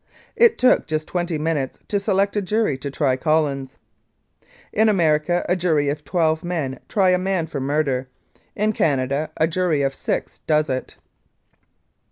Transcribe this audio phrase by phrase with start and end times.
[0.35, 3.77] It took just twenty minutes to select a jury to try Collins.
[4.73, 8.07] In America a jury of twelve men try a man for murder.
[8.55, 10.97] In Canada a jury of six does it.